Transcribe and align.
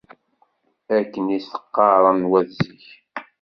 Akken 0.97 1.25
i 1.37 1.39
t-qqaren 1.47 2.19
wat 2.31 2.49
zik. 2.63 2.85